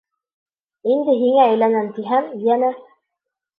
Инде 0.93 1.15
һиңә 1.19 1.45
әйләнәм 1.51 1.93
тиһәм, 2.01 2.35
йәнә!.. 2.49 2.75